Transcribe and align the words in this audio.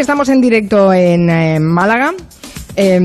Estamos 0.00 0.28
en 0.28 0.40
directo 0.40 0.92
en 0.92 1.28
eh, 1.28 1.58
Málaga. 1.60 2.12
eh, 2.76 3.00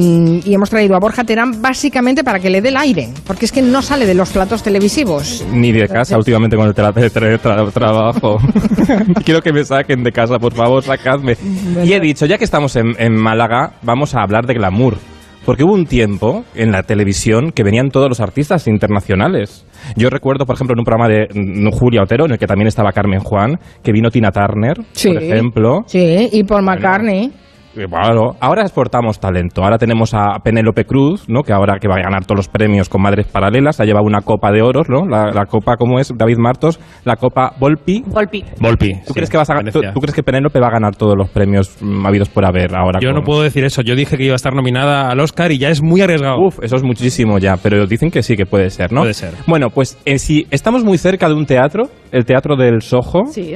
y 0.45 0.53
hemos 0.53 0.69
traído 0.69 0.95
a 0.95 0.99
Borja 0.99 1.23
Terán 1.23 1.59
básicamente 1.61 2.23
para 2.23 2.39
que 2.39 2.49
le 2.51 2.61
dé 2.61 2.69
el 2.69 2.77
aire, 2.77 3.09
porque 3.25 3.45
es 3.45 3.51
que 3.51 3.61
no 3.63 3.81
sale 3.81 4.05
de 4.05 4.13
los 4.13 4.29
platos 4.29 4.61
televisivos. 4.61 5.43
Ni 5.51 5.71
de 5.71 5.87
casa 5.87 6.15
últimamente 6.17 6.55
con 6.55 6.67
el 6.67 6.75
tra- 6.75 6.93
tra- 6.93 7.39
tra- 7.41 7.71
trabajo. 7.73 8.37
Quiero 9.25 9.41
que 9.41 9.51
me 9.51 9.63
saquen 9.65 10.03
de 10.03 10.11
casa, 10.11 10.37
por 10.37 10.53
favor, 10.53 10.83
sacadme. 10.83 11.35
Y 11.83 11.93
he 11.93 11.99
dicho, 11.99 12.27
ya 12.27 12.37
que 12.37 12.43
estamos 12.45 12.75
en, 12.75 12.93
en 12.99 13.15
Málaga, 13.15 13.73
vamos 13.81 14.13
a 14.13 14.21
hablar 14.21 14.45
de 14.45 14.53
glamour. 14.53 14.97
Porque 15.45 15.63
hubo 15.63 15.73
un 15.73 15.85
tiempo 15.85 16.43
en 16.55 16.71
la 16.71 16.83
televisión 16.83 17.51
que 17.51 17.63
venían 17.63 17.89
todos 17.89 18.07
los 18.07 18.19
artistas 18.19 18.67
internacionales. 18.67 19.65
Yo 19.95 20.09
recuerdo, 20.09 20.45
por 20.45 20.55
ejemplo, 20.55 20.73
en 20.73 20.79
un 20.79 20.85
programa 20.85 21.09
de 21.09 21.27
mm, 21.33 21.69
Julia 21.71 22.03
Otero, 22.03 22.25
en 22.25 22.31
el 22.31 22.37
que 22.37 22.47
también 22.47 22.67
estaba 22.67 22.91
Carmen 22.91 23.19
Juan, 23.19 23.57
que 23.83 23.91
vino 23.91 24.09
Tina 24.09 24.31
Turner, 24.31 24.75
por 24.75 25.23
ejemplo. 25.23 25.81
Sí, 25.85 26.29
y 26.31 26.43
Paul 26.43 26.63
McCartney. 26.63 27.31
Bueno, 27.75 28.35
ahora 28.39 28.61
exportamos 28.61 29.19
talento. 29.19 29.63
Ahora 29.63 29.77
tenemos 29.77 30.13
a 30.13 30.39
Penélope 30.43 30.85
Cruz, 30.85 31.25
¿no? 31.27 31.41
Que 31.41 31.53
ahora 31.53 31.79
que 31.79 31.87
va 31.87 31.95
a 31.95 32.01
ganar 32.03 32.25
todos 32.25 32.37
los 32.37 32.47
premios 32.47 32.87
con 32.89 33.01
Madres 33.01 33.25
Paralelas, 33.27 33.79
ha 33.79 33.85
llevado 33.85 34.05
una 34.05 34.21
copa 34.21 34.51
de 34.51 34.61
oros, 34.61 34.87
¿no? 34.89 35.05
La, 35.07 35.31
la 35.31 35.45
copa, 35.45 35.75
¿cómo 35.77 35.99
es? 35.99 36.11
David 36.15 36.37
Martos, 36.37 36.79
la 37.03 37.15
copa 37.15 37.53
Volpi. 37.59 38.03
Volpi. 38.05 38.43
Volpi. 38.59 38.93
¿Tú, 39.07 39.13
crees 39.13 39.29
que 39.29 39.37
vas 39.37 39.49
a, 39.49 39.59
tú, 39.71 39.81
tú 39.93 39.99
crees 39.99 40.13
que 40.13 40.21
Penélope 40.23 40.59
va 40.59 40.67
a 40.67 40.71
ganar 40.71 40.95
todos 40.95 41.15
los 41.17 41.29
premios 41.29 41.75
mm, 41.81 42.05
habidos 42.05 42.29
por 42.29 42.45
haber 42.45 42.75
ahora? 42.75 42.99
Yo 43.01 43.09
con- 43.09 43.19
no 43.19 43.21
puedo 43.23 43.41
decir 43.41 43.63
eso. 43.63 43.81
Yo 43.81 43.95
dije 43.95 44.17
que 44.17 44.23
iba 44.25 44.33
a 44.33 44.35
estar 44.35 44.53
nominada 44.53 45.09
al 45.09 45.19
Oscar 45.19 45.51
y 45.51 45.57
ya 45.57 45.69
es 45.69 45.81
muy 45.81 46.01
arriesgado. 46.01 46.37
Uf, 46.39 46.59
eso 46.61 46.75
es 46.75 46.83
muchísimo 46.83 47.39
ya, 47.39 47.57
pero 47.57 47.87
dicen 47.87 48.11
que 48.11 48.21
sí 48.23 48.35
que 48.37 48.45
puede 48.45 48.69
ser, 48.69 48.91
¿no? 48.91 49.01
Puede 49.01 49.13
ser. 49.15 49.33
Bueno, 49.47 49.69
pues 49.71 49.97
en 50.05 50.19
sí, 50.19 50.45
estamos 50.51 50.83
muy 50.83 50.97
cerca 50.97 51.27
de 51.27 51.33
un 51.33 51.45
teatro, 51.45 51.85
el 52.11 52.25
Teatro 52.25 52.55
del 52.55 52.81
Soho. 52.81 53.25
Sí. 53.31 53.55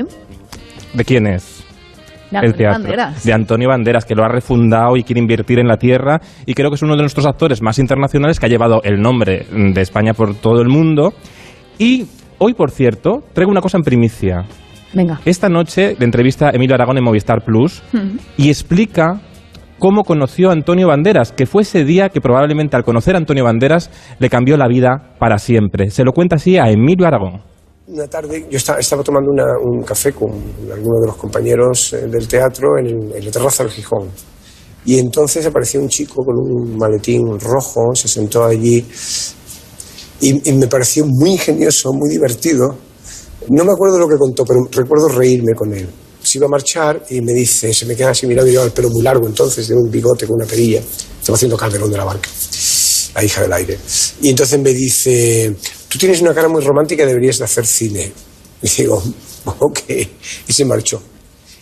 ¿De 0.94 1.06
quién 1.06 1.28
es? 1.28 1.67
De 2.32 2.38
el 2.38 2.46
Antonio 2.46 2.58
teatro. 2.58 2.84
Banderas. 2.84 3.24
De 3.24 3.34
Antonio 3.34 3.70
Banderas, 3.70 4.06
que 4.06 4.16
lo 4.16 4.24
ha 4.24 4.28
refundado 4.28 4.98
y 4.98 5.04
quiere 5.04 5.22
invertir 5.22 5.60
en 5.60 5.68
la 5.68 5.78
tierra. 5.78 6.20
Y 6.46 6.54
creo 6.54 6.70
que 6.70 6.76
es 6.76 6.82
uno 6.82 6.96
de 6.96 7.02
nuestros 7.02 7.26
actores 7.26 7.62
más 7.62 7.80
internacionales 7.80 8.40
que 8.40 8.46
ha 8.46 8.50
llevado 8.50 8.82
el 8.84 9.02
nombre 9.02 9.46
de 9.52 9.82
España 9.82 10.14
por 10.14 10.36
todo 10.36 10.62
el 10.62 10.68
mundo. 10.68 11.14
Y 11.80 12.06
hoy, 12.40 12.54
por 12.54 12.72
cierto, 12.72 13.24
traigo 13.34 13.52
una 13.52 13.62
cosa 13.62 13.78
en 13.78 13.84
primicia. 13.84 14.46
Venga. 14.94 15.20
Esta 15.26 15.50
noche 15.50 15.96
le 16.00 16.06
entrevista 16.06 16.48
a 16.48 16.52
Emilio 16.52 16.76
Aragón 16.76 16.98
en 16.98 17.04
Movistar 17.04 17.44
Plus 17.44 17.84
y 18.38 18.50
explica 18.50 19.22
cómo 19.80 20.04
conoció 20.04 20.50
a 20.50 20.54
Antonio 20.54 20.88
Banderas, 20.88 21.32
que 21.32 21.46
fue 21.46 21.62
ese 21.62 21.84
día 21.84 22.10
que 22.10 22.22
probablemente 22.22 22.76
al 22.76 22.84
conocer 22.84 23.16
a 23.16 23.20
Antonio 23.20 23.44
Banderas 23.44 23.92
le 24.20 24.30
cambió 24.30 24.58
la 24.58 24.68
vida 24.68 25.14
para 25.20 25.38
siempre. 25.38 25.90
Se 25.92 26.04
lo 26.04 26.14
cuenta 26.14 26.38
así 26.38 26.58
a 26.58 26.70
Emilio 26.70 27.06
Aragón. 27.06 27.42
Una 27.88 28.08
tarde 28.08 28.48
yo 28.52 28.58
estaba, 28.58 28.80
estaba 28.80 29.02
tomando 29.02 29.32
una- 29.32 29.58
un 29.64 29.82
café 29.84 30.12
con 30.12 30.30
algunos 30.74 31.02
de 31.02 31.08
los 31.08 31.16
compañeros 31.16 31.94
eh, 31.94 32.08
del 32.08 32.28
teatro 32.28 32.78
en, 32.80 32.88
el- 32.88 33.16
en 33.16 33.26
la 33.26 33.32
terraza 33.32 33.64
del 33.64 33.72
Gijón. 33.72 34.10
Y 34.86 35.00
entonces 35.00 35.46
apareció 35.46 35.80
un 35.80 35.88
chico 35.88 36.24
con 36.26 36.36
un 36.38 36.78
maletín 36.78 37.40
rojo, 37.40 37.96
se 37.96 38.08
sentó 38.10 38.44
allí 38.46 38.86
y, 40.20 40.50
y 40.50 40.54
me 40.54 40.68
pareció 40.68 41.06
muy 41.06 41.32
ingenioso, 41.32 41.94
muy 41.94 42.10
divertido. 42.10 42.76
No 43.50 43.64
me 43.64 43.72
acuerdo 43.72 43.98
lo 44.00 44.08
que 44.08 44.18
contó, 44.18 44.44
pero 44.44 44.60
recuerdo 44.72 45.08
reírme 45.08 45.54
con 45.56 45.74
él. 45.74 45.88
Se 46.22 46.38
iba 46.40 46.48
a 46.48 46.50
marchar 46.50 47.04
y 47.10 47.22
me 47.22 47.32
dice, 47.34 47.74
se 47.74 47.86
me 47.86 47.96
queda 47.96 48.10
así 48.10 48.28
mirando 48.28 48.48
y 48.50 48.52
llevaba 48.52 48.68
el 48.68 48.74
pelo 48.74 48.90
muy 48.90 49.02
largo 49.02 49.28
entonces, 49.28 49.66
de 49.68 49.76
un 49.76 49.90
bigote 49.90 50.28
con 50.28 50.36
una 50.36 50.46
perilla. 50.46 50.82
Estaba 51.20 51.36
haciendo 51.38 51.56
Calderón 51.56 51.90
de 51.92 51.98
la 51.98 52.04
Barca, 52.04 52.30
la 53.16 53.24
hija 53.24 53.42
del 53.44 53.54
aire. 53.54 53.78
Y 54.22 54.30
entonces 54.30 54.60
me 54.60 54.74
dice, 54.74 55.56
tú 55.88 55.98
tienes 55.98 56.22
una 56.22 56.34
cara 56.34 56.48
muy 56.48 56.64
romántica 56.64 57.04
y 57.04 57.08
deberías 57.08 57.38
de 57.38 57.46
hacer 57.46 57.66
cine. 57.66 58.12
Y 58.62 58.70
digo, 58.70 59.02
ok. 59.60 59.80
Y 60.48 60.54
se 60.54 60.66
marchó. 60.66 61.02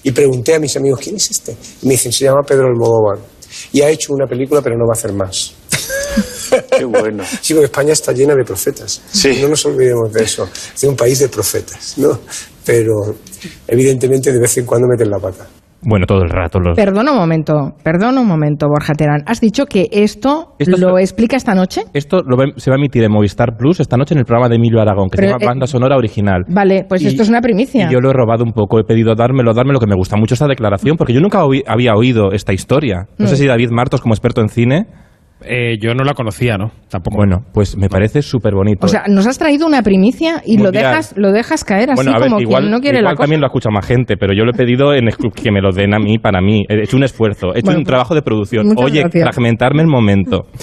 Y 0.03 0.11
pregunté 0.11 0.55
a 0.55 0.59
mis 0.59 0.75
amigos, 0.77 0.99
¿quién 1.01 1.15
es 1.15 1.31
este? 1.31 1.55
Y 1.81 1.87
me 1.87 1.93
dicen, 1.93 2.11
se 2.11 2.25
llama 2.25 2.41
Pedro 2.43 2.67
Almodóvar. 2.67 3.19
Y 3.71 3.81
ha 3.81 3.89
hecho 3.89 4.13
una 4.13 4.27
película, 4.27 4.61
pero 4.61 4.77
no 4.77 4.85
va 4.85 4.93
a 4.93 4.97
hacer 4.97 5.13
más. 5.13 5.53
Qué 6.77 6.85
bueno. 6.85 7.23
Sí, 7.41 7.53
porque 7.53 7.65
España 7.65 7.93
está 7.93 8.11
llena 8.11 8.35
de 8.35 8.43
profetas. 8.43 9.01
Sí. 9.11 9.39
No 9.41 9.49
nos 9.49 9.65
olvidemos 9.65 10.11
de 10.13 10.23
eso. 10.23 10.47
Es 10.75 10.83
un 10.83 10.95
país 10.95 11.19
de 11.19 11.29
profetas, 11.29 11.97
¿no? 11.97 12.19
Pero 12.63 13.15
evidentemente 13.67 14.31
de 14.31 14.39
vez 14.39 14.57
en 14.57 14.65
cuando 14.65 14.87
meten 14.87 15.09
la 15.09 15.19
pata. 15.19 15.47
Bueno, 15.87 16.05
todo 16.07 16.23
el 16.23 16.29
rato 16.29 16.59
los... 16.59 16.75
Perdona 16.75 17.11
un 17.11 17.17
momento, 17.17 17.75
perdona 17.83 18.19
un 18.21 18.27
momento, 18.27 18.67
Borja 18.67 18.93
Terán. 18.93 19.23
¿Has 19.27 19.39
dicho 19.41 19.65
que 19.65 19.87
esto, 19.91 20.55
Esto 20.59 20.77
lo 20.77 20.97
explica 20.99 21.35
esta 21.37 21.53
noche? 21.53 21.81
Esto 21.93 22.21
lo 22.25 22.37
va- 22.37 22.45
se 22.57 22.69
va 22.71 22.75
a 22.75 22.79
emitir 22.79 23.03
en 23.03 23.11
Movistar 23.11 23.55
Plus 23.57 23.79
esta 23.79 23.95
noche 23.97 24.13
en 24.15 24.19
el 24.19 24.25
programa 24.25 24.49
de 24.49 24.55
Emilio 24.55 24.81
Aragón, 24.81 25.09
que 25.09 25.17
Pero, 25.17 25.27
se 25.27 25.33
llama 25.33 25.43
eh, 25.43 25.47
Banda 25.47 25.67
Sonora 25.67 25.95
Original. 25.97 26.43
Vale, 26.47 26.85
pues 26.87 27.01
Y- 27.03 27.07
esto 27.07 27.21
es 27.23 27.29
una 27.29 27.41
primicia. 27.41 27.87
Y 27.89 27.93
yo 27.93 27.99
lo 27.99 28.09
he 28.09 28.13
robado 28.13 28.43
un 28.43 28.51
poco, 28.53 28.79
he 28.79 28.83
pedido 28.83 29.15
dármelo, 29.15 29.53
dármelo, 29.53 29.79
que 29.79 29.87
me 29.87 29.95
gusta 29.95 30.17
mucho 30.17 30.33
esta 30.33 30.47
declaración, 30.47 30.97
porque 30.97 31.13
yo 31.13 31.21
nunca 31.21 31.43
oí- 31.45 31.63
había 31.67 31.93
oído 31.95 32.31
esta 32.31 32.51
historia. 32.53 33.07
No 33.17 33.27
sé 33.27 33.35
Mm. 33.35 33.37
si 33.37 33.47
David 33.47 33.69
Martos, 33.71 34.01
como 34.01 34.13
experto 34.13 34.41
en 34.41 34.49
cine, 34.49 34.87
Eh, 35.41 35.77
yo 35.79 35.93
no 35.93 36.03
la 36.05 36.13
conocía, 36.13 36.57
¿no? 36.57 36.71
Tampoco. 36.89 37.17
bueno, 37.17 37.43
pues 37.53 37.77
me 37.77 37.89
parece 37.89 38.21
súper 38.21 38.53
bonito. 38.55 38.85
O 38.85 38.89
sea, 38.89 39.03
nos 39.09 39.27
has 39.27 39.37
traído 39.37 39.67
una 39.67 39.81
primicia 39.83 40.41
y 40.45 40.57
lo 40.57 40.71
dejas, 40.71 41.13
lo 41.17 41.31
dejas 41.33 41.63
caer 41.63 41.91
así 41.91 41.97
bueno, 41.97 42.11
a 42.11 42.19
ver, 42.19 42.29
como 42.29 42.39
igual, 42.41 42.61
quien 42.63 42.71
no 42.71 42.79
quiere 42.79 42.99
igual 42.99 43.11
la 43.11 43.15
cosa. 43.15 43.23
también 43.25 43.41
lo 43.41 43.47
escucha 43.47 43.69
más 43.69 43.85
gente, 43.85 44.15
pero 44.17 44.33
yo 44.33 44.43
lo 44.45 44.51
he 44.51 44.53
pedido 44.57 44.93
en 44.93 45.05
exclu- 45.07 45.33
que 45.33 45.51
me 45.51 45.61
lo 45.61 45.71
den 45.71 45.93
a 45.93 45.99
mí, 45.99 46.17
para 46.19 46.39
mí. 46.41 46.63
He 46.69 46.81
hecho 46.83 46.95
un 46.97 47.03
esfuerzo, 47.03 47.47
he 47.53 47.59
hecho 47.59 47.65
Bueno, 47.65 47.79
un 47.79 47.85
trabajo 47.85 48.15
de 48.15 48.21
producción. 48.21 48.73
Oye, 48.77 49.01
gracias. 49.01 49.23
fragmentarme 49.23 49.81
el 49.81 49.87
momento. 49.89 50.45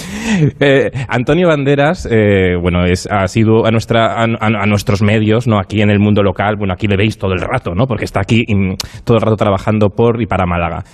Eh, 0.60 0.90
Antonio 1.08 1.48
Banderas, 1.48 2.08
eh, 2.10 2.56
bueno, 2.60 2.84
es, 2.84 3.06
ha 3.10 3.26
sido 3.28 3.66
a, 3.66 3.70
nuestra, 3.70 4.14
a, 4.14 4.24
a- 4.24 4.62
a 4.62 4.66
nuestros 4.66 5.02
medios, 5.02 5.46
¿no? 5.46 5.58
Aquí 5.58 5.82
en 5.82 5.90
el 5.90 5.98
mundo 6.00 6.22
local, 6.22 6.56
bueno, 6.56 6.72
aquí 6.72 6.86
le 6.86 6.96
veis 6.96 7.18
todo 7.18 7.32
el 7.34 7.40
rato, 7.40 7.74
¿no? 7.74 7.86
Porque 7.86 8.04
está 8.06 8.20
aquí 8.20 8.42
mm, 8.48 8.74
todo 9.04 9.18
el 9.18 9.22
rato 9.22 9.36
trabajando 9.36 9.90
por 9.90 10.20
y 10.22 10.26
para 10.26 10.46
Málaga. 10.46 10.84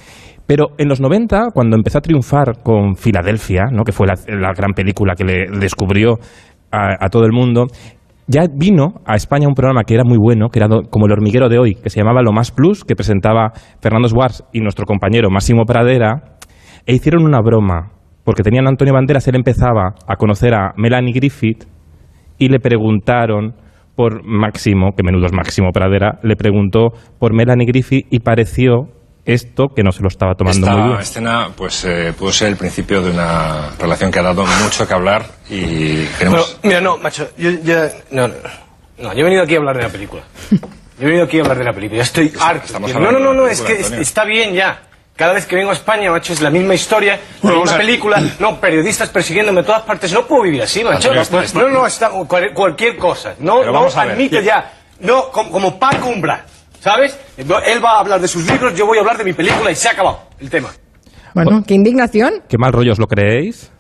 Pero 0.49 0.69
en 0.79 0.89
los 0.89 0.99
90, 0.99 1.51
cuando 1.53 1.77
empezó 1.77 1.99
a 1.99 2.01
triunfar 2.01 2.63
con 2.63 2.97
Filadelfia, 2.97 3.67
¿no? 3.71 3.85
que 3.85 3.93
fue 3.93 4.07
la, 4.07 4.15
gran 4.55 4.73
película 4.73 5.15
que 5.15 5.23
le 5.23 5.59
descubrió 5.61 6.15
a, 6.73 7.05
a 7.05 7.11
todo 7.11 7.27
el 7.27 7.33
mundo, 7.33 7.67
ya 8.27 8.47
vino 8.51 8.95
a 9.05 9.15
España 9.15 9.47
un 9.47 9.53
programa 9.53 9.85
que 9.85 9.93
era 9.93 10.05
muy 10.05 10.17
bueno, 10.17 10.49
que 10.49 10.59
era 10.59 10.69
como 10.89 11.05
el 11.05 11.13
hormiguero 11.13 11.51
de 11.51 11.59
hoy, 11.59 11.75
que 11.75 11.91
se 11.91 12.01
llamaba 12.01 12.23
Lo 12.23 12.33
Más 12.33 12.51
Plus, 12.51 12.83
que 12.83 12.97
presentaba 12.97 13.53
Fernando 13.83 14.09
Suárez 14.09 14.43
y 14.51 14.61
nuestro 14.61 14.87
compañero 14.87 15.29
Máximo 15.29 15.67
Pradera, 15.67 16.39
e 16.87 16.95
hicieron 16.95 17.27
una 17.27 17.43
broma, 17.43 17.93
porque 18.25 18.43
tenían 18.43 18.65
a 18.65 18.71
Antonio 18.71 18.95
Banderas, 18.95 19.29
él 19.29 19.37
empezaba 19.37 19.97
a 20.07 20.17
conocer 20.17 20.55
a 20.55 20.73
Melanie 20.79 21.13
Griffith, 21.13 21.67
y 22.39 22.49
le 22.49 22.59
preguntaron 22.59 23.55
por 23.95 24.25
Máximo, 24.25 24.93
que 24.97 25.03
menudo 25.03 25.27
es 25.27 25.35
Máximo 25.35 25.73
Pradera, 25.73 26.21
le 26.23 26.37
preguntó 26.37 26.93
por 27.19 27.35
Melanie 27.35 27.67
Griffith 27.67 28.07
y 28.09 28.21
pareció 28.21 28.89
esto 29.33 29.69
que 29.75 29.83
no 29.83 29.93
se 29.93 30.01
lo 30.03 30.09
estaba 30.09 30.35
tomando 30.35 30.67
muy 30.67 30.77
bien. 30.77 30.91
Esta 30.93 31.03
escena 31.03 31.49
pues 31.55 31.85
eh, 31.85 32.15
pudo 32.19 32.33
ser 32.33 32.49
el 32.49 32.57
principio 32.57 33.03
de 33.03 33.11
una 33.11 33.71
relación 33.79 34.11
que 34.11 34.19
ha 34.19 34.23
dado 34.23 34.45
mucho 34.47 34.89
que 34.89 34.95
hablar 34.95 35.27
y 35.51 36.05
queremos... 36.19 36.59
mira, 36.63 36.81
no, 36.81 36.97
macho, 36.97 37.29
yo 37.37 37.51
ya... 37.63 37.91
No, 38.11 38.27
no, 38.29 38.35
no, 38.99 39.13
yo 39.13 39.21
he 39.21 39.25
venido 39.25 39.43
aquí 39.43 39.55
a 39.55 39.59
hablar 39.59 39.77
de 39.77 39.83
la 39.83 39.89
película. 39.91 40.23
Yo 40.51 40.59
he 41.03 41.05
venido 41.07 41.25
aquí 41.27 41.39
a 41.39 41.43
hablar 41.43 41.59
de 41.59 41.65
la 41.65 41.73
película, 41.75 41.99
ya 41.99 42.05
estoy 42.05 42.33
harto. 42.41 42.79
No, 42.81 43.13
no, 43.13 43.19
no, 43.19 43.35
no, 43.35 43.47
es 43.47 43.61
que 43.61 43.77
Antonio. 43.77 44.01
está 44.01 44.25
bien 44.25 44.55
ya. 44.55 44.83
Cada 45.15 45.33
vez 45.33 45.47
que 45.47 45.57
vengo 45.57 45.71
a 45.71 45.75
España, 45.75 46.11
macho, 46.13 46.33
es 46.33 46.41
la 46.41 46.49
misma 46.49 46.75
historia, 46.75 47.19
la 47.43 47.51
misma 47.53 47.77
película, 47.77 48.23
no, 48.39 48.61
periodistas 48.61 49.09
persiguiéndome 49.11 49.61
en 49.61 49.67
todas 49.67 49.83
partes. 49.83 50.13
No 50.13 50.25
puedo 50.27 50.43
vivir 50.45 50.63
así, 50.63 50.83
macho. 50.85 51.13
No, 51.13 51.23
no, 51.55 51.69
no, 51.69 51.87
está, 51.87 52.11
cual- 52.11 52.53
cualquier 52.55 52.97
cosa. 52.97 53.35
No, 53.41 53.65
no, 53.65 53.73
vamos 53.73 53.97
a 53.97 54.05
ver. 54.05 54.15
admito 54.15 54.41
ya. 54.41 54.73
No, 55.01 55.29
como, 55.31 55.51
como 55.51 55.79
Paco 55.79 56.09
Umbral, 56.09 56.45
¿sabes? 56.81 57.19
Él 57.37 57.47
va 57.51 57.97
a 57.97 58.01
hablar 58.01 58.21
de 58.21 58.29
sus 58.29 58.51
libros, 58.51 58.75
yo 58.75 58.87
voy 58.87 58.99
a 58.99 59.01
hablar 59.01 59.17
de 59.19 59.25
mi 59.25 59.33
película 59.33 59.71
y 59.71 59.75
se 59.75 59.89
ha 59.89 59.93
acabado 59.93 60.21
el 60.41 60.51
tema. 60.51 60.69
Bueno, 61.35 61.63
qué 61.67 61.75
indignación. 61.75 62.35
¿Qué 62.49 62.57
mal 62.59 62.73
rollo 62.73 62.93
os 62.93 62.99
lo 62.99 63.07
creéis? 63.07 63.71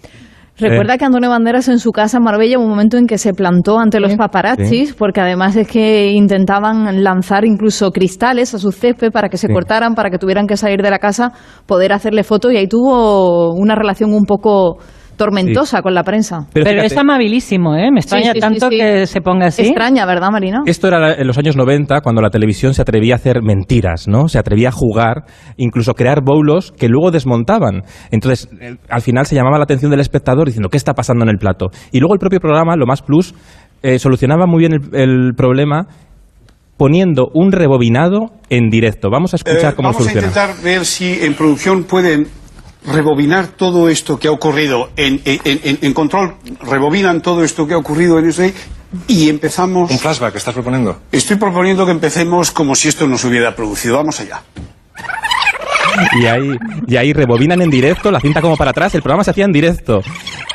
Recuerda 0.60 0.94
Eh. 0.94 0.98
que 0.98 1.04
Antonio 1.04 1.30
Banderas 1.30 1.68
en 1.68 1.78
su 1.78 1.92
casa 1.92 2.16
en 2.18 2.24
Marbella 2.24 2.58
hubo 2.58 2.64
un 2.64 2.70
momento 2.70 2.96
en 2.96 3.06
que 3.06 3.16
se 3.16 3.32
plantó 3.32 3.78
ante 3.78 4.00
los 4.00 4.16
paparazzis, 4.16 4.88
Sí. 4.88 4.94
porque 4.98 5.20
además 5.20 5.54
es 5.54 5.68
que 5.68 6.08
intentaban 6.10 7.02
lanzar 7.04 7.44
incluso 7.44 7.92
cristales 7.92 8.54
a 8.54 8.58
su 8.58 8.72
césped 8.72 9.12
para 9.12 9.28
que 9.28 9.36
se 9.36 9.46
Sí. 9.46 9.52
cortaran, 9.52 9.94
para 9.94 10.10
que 10.10 10.18
tuvieran 10.18 10.48
que 10.48 10.56
salir 10.56 10.82
de 10.82 10.90
la 10.90 10.98
casa, 10.98 11.30
poder 11.66 11.92
hacerle 11.92 12.24
fotos 12.24 12.52
y 12.52 12.56
ahí 12.56 12.66
tuvo 12.66 13.52
una 13.54 13.76
relación 13.76 14.12
un 14.12 14.24
poco 14.24 14.78
tormentosa 15.18 15.82
con 15.82 15.92
la 15.92 16.02
prensa. 16.02 16.46
Pero 16.54 16.64
Pero, 16.64 16.80
fíjate- 16.80 16.86
es 16.94 16.96
amabilísimo, 16.98 17.74
¿eh? 17.76 17.90
Me 17.92 18.00
extraña 18.00 18.32
Sí, 18.32 18.40
tanto 18.40 18.70
sí. 18.70 18.78
que 18.78 19.06
se 19.06 19.20
ponga 19.20 19.48
así. 19.48 19.60
Extraña, 19.62 20.06
¿verdad, 20.06 20.30
Marina? 20.30 20.60
Esto 20.64 20.88
era 20.88 21.12
en 21.12 21.26
los 21.26 21.36
años 21.36 21.56
90, 21.56 22.00
cuando 22.00 22.22
la 22.22 22.30
televisión 22.30 22.72
se 22.72 22.80
atrevía 22.80 23.14
a 23.14 23.16
hacer 23.16 23.42
mentiras, 23.42 24.08
¿no? 24.08 24.28
Se 24.28 24.38
atrevía 24.38 24.68
a 24.68 24.72
jugar, 24.72 25.24
incluso 25.58 25.92
crear 25.92 26.22
boulos 26.24 26.72
que 26.72 26.88
luego 26.88 27.10
desmontaban. 27.10 27.82
Entonces, 28.10 28.48
al 28.88 29.02
final 29.02 29.26
se 29.26 29.34
llamaba 29.34 29.58
la 29.58 29.64
atención 29.64 29.90
del 29.90 30.00
espectador 30.00 30.46
diciendo, 30.46 30.70
¿qué 30.70 30.78
está 30.78 30.94
pasando 30.94 31.24
en 31.24 31.28
el 31.28 31.36
plato? 31.36 31.66
Y 31.92 32.00
luego 32.00 32.14
el 32.14 32.20
propio 32.20 32.40
programa, 32.40 32.76
lo 32.76 32.86
más 32.86 33.02
plus, 33.02 33.34
eh, 33.82 33.98
solucionaba 33.98 34.46
muy 34.46 34.60
bien 34.60 34.72
el, 34.72 34.94
el 34.94 35.34
problema 35.36 35.86
poniendo 36.76 37.28
un 37.34 37.50
rebobinado 37.50 38.30
en 38.50 38.70
directo. 38.70 39.10
Vamos 39.10 39.32
a 39.34 39.36
escuchar 39.36 39.72
Eh, 39.72 39.76
cómo 39.76 39.90
vamos 39.90 40.06
a 40.06 40.12
intentar 40.12 40.50
ver 40.62 40.84
si 40.84 41.24
en 41.24 41.34
producción 41.34 41.82
pueden 41.84 42.28
rebobinar 42.86 43.48
todo 43.48 43.88
esto 43.88 44.18
que 44.18 44.28
ha 44.28 44.30
ocurrido 44.32 44.90
en, 44.96 45.20
en- 45.24 45.40
en- 45.44 45.78
en 45.82 45.92
control, 45.94 46.34
rebobinan 46.62 47.20
todo 47.22 47.42
esto 47.44 47.66
que 47.66 47.74
ha 47.74 47.78
ocurrido 47.78 48.18
en 48.18 48.28
ese 48.28 48.54
y 49.06 49.28
empezamos. 49.28 49.90
¿Un 49.90 49.98
flashback 49.98 50.36
estás 50.36 50.54
proponiendo? 50.54 50.98
Estoy 51.12 51.36
proponiendo 51.36 51.84
que 51.84 51.92
empecemos 51.92 52.50
como 52.50 52.74
si 52.74 52.88
esto 52.88 53.06
no 53.06 53.18
se 53.18 53.26
hubiera 53.28 53.54
producido. 53.54 53.96
Vamos 53.96 54.20
allá. 54.20 54.42
y 56.20 56.26
ahí, 56.26 56.56
y 56.86 56.96
ahí 56.96 57.12
rebobinan 57.12 57.60
en 57.60 57.70
directo, 57.70 58.10
la 58.10 58.20
cinta 58.20 58.40
como 58.40 58.56
para 58.56 58.70
atrás, 58.70 58.94
el 58.94 59.02
programa 59.02 59.24
se 59.24 59.30
hacía 59.32 59.44
en 59.44 59.52
directo. 59.52 60.00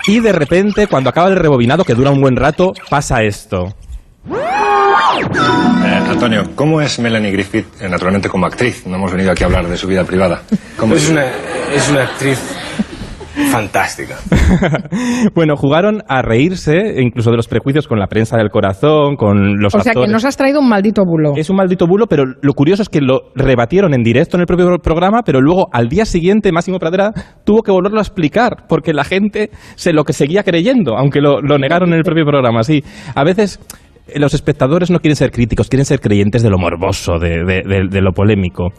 Y 0.07 0.19
de 0.19 0.31
repente, 0.31 0.87
cuando 0.87 1.09
acaba 1.09 1.27
el 1.29 1.35
rebobinado, 1.35 1.83
que 1.83 1.93
dura 1.93 2.09
un 2.11 2.21
buen 2.21 2.35
rato, 2.35 2.73
pasa 2.89 3.21
esto. 3.23 3.73
Eh, 4.29 6.01
Antonio, 6.09 6.49
¿cómo 6.55 6.81
es 6.81 6.97
Melanie 6.99 7.31
Griffith 7.31 7.65
naturalmente 7.81 8.29
como 8.29 8.45
actriz? 8.45 8.85
No 8.87 8.95
hemos 8.95 9.11
venido 9.11 9.31
aquí 9.31 9.43
a 9.43 9.47
hablar 9.47 9.67
de 9.67 9.77
su 9.77 9.87
vida 9.87 10.03
privada. 10.03 10.41
¿Cómo 10.77 10.95
Es 10.95 11.09
una, 11.09 11.25
es 11.75 11.89
una 11.91 12.03
actriz 12.03 12.39
fantástica. 13.51 14.15
bueno, 15.35 15.55
jugaron 15.55 16.03
a 16.07 16.21
reírse 16.21 17.01
incluso 17.01 17.31
de 17.31 17.37
los 17.37 17.47
prejuicios 17.47 17.87
con 17.87 17.97
la 17.99 18.07
prensa 18.07 18.37
del 18.37 18.49
corazón, 18.49 19.15
con 19.15 19.59
los 19.59 19.73
O 19.73 19.79
sea 19.79 19.93
que 19.93 20.07
nos 20.07 20.23
has 20.25 20.37
traído 20.37 20.59
un 20.59 20.69
maldito 20.69 21.03
bulo. 21.05 21.33
Es 21.35 21.49
un 21.49 21.55
maldito 21.57 21.87
bulo, 21.87 22.05
pero 22.07 22.25
lo 22.41 22.53
curioso 22.53 22.83
es 22.83 22.89
que 22.89 23.01
lo 23.01 23.31
rebatieron 23.35 23.93
en 23.93 24.03
directo 24.03 24.37
en 24.37 24.41
el 24.41 24.45
propio 24.47 24.77
programa, 24.77 25.21
pero 25.25 25.41
luego 25.41 25.67
al 25.71 25.89
día 25.89 26.05
siguiente 26.05 26.51
Máximo 26.51 26.77
Pradera 26.77 27.11
tuvo 27.43 27.63
que 27.63 27.71
volverlo 27.71 27.99
a 27.99 28.03
explicar, 28.03 28.65
porque 28.69 28.93
la 28.93 29.03
gente 29.03 29.49
se 29.75 29.93
lo 29.93 30.03
que 30.03 30.13
seguía 30.13 30.43
creyendo, 30.43 30.95
aunque 30.97 31.19
lo, 31.21 31.41
lo 31.41 31.57
negaron 31.57 31.89
en 31.89 31.95
el 31.97 32.03
propio 32.03 32.25
programa. 32.25 32.63
Sí, 32.63 32.83
a 33.15 33.23
veces 33.23 33.59
eh, 34.07 34.19
los 34.19 34.33
espectadores 34.35 34.91
no 34.91 34.99
quieren 34.99 35.15
ser 35.15 35.31
críticos, 35.31 35.69
quieren 35.69 35.85
ser 35.85 35.99
creyentes 36.01 36.43
de 36.43 36.49
lo 36.51 36.59
morboso, 36.59 37.17
de, 37.19 37.43
de- 37.43 37.63
de- 37.67 37.87
de 37.89 38.01
lo 38.01 38.11
polémico. 38.11 38.69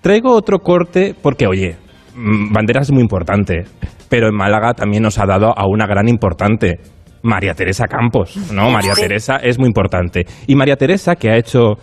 Traigo 0.00 0.32
otro 0.34 0.58
corte 0.58 1.14
porque, 1.20 1.46
oye, 1.46 1.76
Banderas 2.16 2.88
es 2.88 2.92
muy 2.92 3.02
importante, 3.02 3.64
pero 4.08 4.28
en 4.28 4.34
Málaga 4.34 4.74
también 4.74 5.02
nos 5.02 5.18
ha 5.18 5.26
dado 5.26 5.52
a 5.56 5.66
una 5.66 5.86
gran 5.86 6.08
importante, 6.08 6.78
María 7.22 7.54
Teresa 7.54 7.86
Campos, 7.86 8.52
¿no? 8.52 8.70
María 8.70 8.94
Teresa 8.94 9.36
es 9.36 9.58
muy 9.58 9.66
importante. 9.66 10.24
Y 10.46 10.54
María 10.54 10.76
Teresa, 10.76 11.16
que 11.16 11.30
ha 11.30 11.36
hecho, 11.36 11.74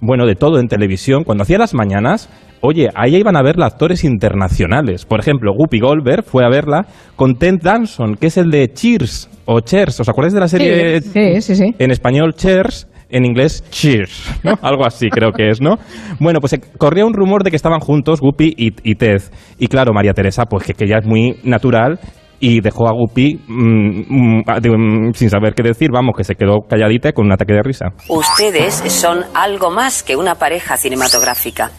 bueno, 0.00 0.26
de 0.26 0.34
todo 0.34 0.60
en 0.60 0.68
televisión, 0.68 1.24
cuando 1.24 1.42
hacía 1.42 1.58
las 1.58 1.74
mañanas, 1.74 2.28
oye, 2.60 2.88
ahí 2.94 3.16
iban 3.16 3.36
a 3.36 3.42
verla 3.42 3.66
actores 3.66 4.04
internacionales. 4.04 5.06
Por 5.06 5.20
ejemplo, 5.20 5.52
Guppy 5.56 5.80
Goldberg 5.80 6.24
fue 6.24 6.44
a 6.44 6.48
verla 6.48 6.86
con 7.16 7.36
Ted 7.36 7.60
Danson, 7.62 8.16
que 8.16 8.26
es 8.26 8.36
el 8.36 8.50
de 8.50 8.68
Cheers, 8.72 9.30
o 9.46 9.60
Cheers, 9.60 10.00
¿os 10.00 10.08
acordáis 10.08 10.34
de 10.34 10.40
la 10.40 10.48
serie? 10.48 11.00
Sí, 11.00 11.40
sí, 11.40 11.56
sí. 11.56 11.74
En 11.78 11.90
español, 11.90 12.34
Cheers. 12.34 12.86
En 13.10 13.24
inglés, 13.24 13.64
cheers, 13.70 14.24
¿no? 14.44 14.54
Algo 14.62 14.86
así 14.86 15.08
creo 15.10 15.32
que 15.32 15.48
es, 15.50 15.60
¿no? 15.60 15.76
Bueno, 16.20 16.40
pues 16.40 16.52
eh, 16.54 16.60
corría 16.78 17.04
un 17.04 17.14
rumor 17.14 17.42
de 17.42 17.50
que 17.50 17.56
estaban 17.56 17.80
juntos 17.80 18.20
Guppy 18.20 18.54
y, 18.56 18.72
y 18.88 18.94
Ted. 18.94 19.22
Y 19.58 19.66
claro, 19.68 19.92
María 19.92 20.12
Teresa, 20.12 20.44
pues 20.44 20.64
que, 20.64 20.74
que 20.74 20.86
ya 20.86 20.98
es 20.98 21.06
muy 21.06 21.38
natural 21.42 21.98
y 22.42 22.60
dejó 22.62 22.88
a 22.88 22.92
Guppy 22.92 23.38
mm, 23.48 24.00
mm, 24.38 24.42
ah, 24.46 24.60
de- 24.60 24.70
mm, 24.70 25.12
sin 25.12 25.28
saber 25.28 25.52
qué 25.54 25.62
decir, 25.62 25.90
vamos, 25.92 26.14
que 26.16 26.24
se 26.24 26.34
quedó 26.36 26.60
calladita 26.68 27.12
con 27.12 27.26
un 27.26 27.32
ataque 27.32 27.52
de 27.52 27.62
risa. 27.62 27.86
Ustedes 28.08 28.74
son 28.92 29.24
algo 29.34 29.70
más 29.70 30.02
que 30.02 30.16
una 30.16 30.36
pareja 30.36 30.76
cinematográfica. 30.78 31.70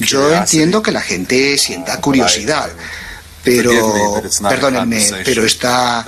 Yo 0.00 0.32
entiendo 0.34 0.82
que 0.82 0.92
la 0.92 1.02
gente 1.02 1.58
sienta 1.58 2.00
curiosidad, 2.00 2.70
pero 3.42 4.22
perdónenme, 4.48 5.04
pero 5.24 5.44
esta 5.44 6.04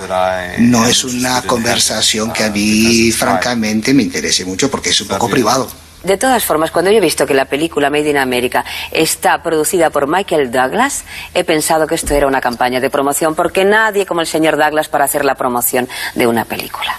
no 0.59 0.87
es 0.87 1.03
una 1.03 1.41
conversación 1.43 2.31
que 2.31 2.43
a 2.43 2.49
mí 2.49 3.11
francamente 3.11 3.93
me 3.93 4.03
interese 4.03 4.45
mucho 4.45 4.69
porque 4.69 4.89
es 4.89 5.01
un 5.01 5.07
poco 5.07 5.29
privado. 5.29 5.69
De 6.03 6.17
todas 6.17 6.43
formas, 6.43 6.71
cuando 6.71 6.89
yo 6.89 6.97
he 6.97 7.01
visto 7.01 7.27
que 7.27 7.35
la 7.35 7.45
película 7.45 7.91
Made 7.91 8.09
in 8.09 8.17
America 8.17 8.65
está 8.91 9.43
producida 9.43 9.91
por 9.91 10.07
Michael 10.07 10.51
Douglas, 10.51 11.03
he 11.35 11.43
pensado 11.43 11.85
que 11.85 11.93
esto 11.93 12.15
era 12.15 12.25
una 12.25 12.41
campaña 12.41 12.79
de 12.79 12.89
promoción 12.89 13.35
porque 13.35 13.65
nadie 13.65 14.07
como 14.07 14.21
el 14.21 14.27
señor 14.27 14.57
Douglas 14.57 14.87
para 14.87 15.05
hacer 15.05 15.23
la 15.23 15.35
promoción 15.35 15.87
de 16.15 16.25
una 16.25 16.45
película. 16.45 16.97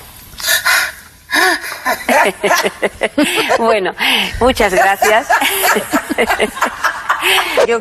bueno, 3.59 3.93
muchas 4.39 4.73
gracias. 4.73 5.27
Yo 7.67 7.81